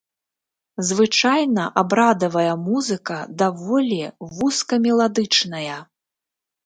Звычайна 0.91 1.65
абрадавая 1.81 2.53
музыка 2.69 3.19
даволі 3.43 4.01
вузкамеладычная. 4.39 5.77